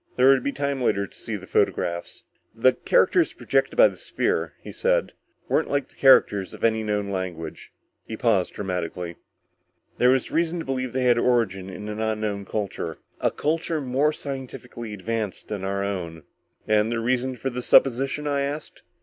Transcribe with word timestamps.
There 0.15 0.29
would 0.29 0.43
be 0.43 0.51
time 0.51 0.81
later 0.81 1.05
to 1.05 1.15
see 1.15 1.35
the 1.35 1.45
photographs. 1.45 2.23
"The 2.55 2.73
characters 2.73 3.33
projected 3.33 3.77
by 3.77 3.87
the 3.87 3.97
sphere," 3.97 4.53
he 4.59 4.71
said, 4.71 5.13
"weren't 5.47 5.69
like 5.69 5.89
the 5.89 5.95
characters 5.95 6.55
of 6.55 6.63
any 6.63 6.81
known 6.81 7.11
language." 7.11 7.71
He 8.07 8.17
paused 8.17 8.55
dramatically. 8.55 9.17
"There 9.99 10.09
was 10.09 10.31
reason 10.31 10.57
to 10.57 10.65
believe 10.65 10.93
they 10.93 11.03
had 11.03 11.19
origin 11.19 11.69
in 11.69 11.87
an 11.87 11.99
unknown 12.01 12.45
culture. 12.45 12.97
A 13.19 13.29
culture 13.29 13.79
more 13.79 14.11
scientifically 14.11 14.91
advanced 14.95 15.49
than 15.49 15.63
our 15.63 15.83
own." 15.83 16.23
"And 16.67 16.91
the 16.91 16.99
reasons 16.99 17.37
for 17.37 17.51
this 17.51 17.67
supposition?" 17.67 18.25
I 18.25 18.41
asked. 18.41 18.81